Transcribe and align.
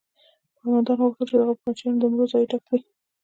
خاوندانو 0.57 1.03
غوښتل 1.15 1.27
د 1.39 1.41
هغو 1.41 1.53
په 1.57 1.63
بچیانو 1.67 1.99
د 2.01 2.03
مړو 2.11 2.25
ځای 2.31 2.43
ډک 2.51 2.61
کړي. 2.67 2.81